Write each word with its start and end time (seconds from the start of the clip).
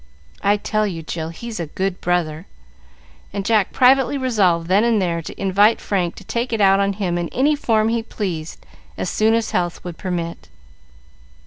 I 0.41 0.57
tell 0.57 0.87
you, 0.87 1.03
Jill, 1.03 1.29
he's 1.29 1.59
a 1.59 1.67
good 1.67 2.01
brother!" 2.01 2.47
and 3.31 3.45
Jack 3.45 3.71
privately 3.71 4.17
resolved 4.17 4.67
then 4.67 4.83
and 4.83 4.99
there 4.99 5.21
to 5.21 5.39
invite 5.39 5.79
Frank 5.79 6.15
to 6.15 6.23
take 6.23 6.51
it 6.51 6.59
out 6.59 6.79
of 6.79 6.95
him 6.95 7.19
in 7.19 7.29
any 7.29 7.55
form 7.55 7.89
he 7.89 8.01
pleased 8.01 8.65
as 8.97 9.11
soon 9.11 9.35
as 9.35 9.51
health 9.51 9.83
would 9.83 9.99
permit. 9.99 10.47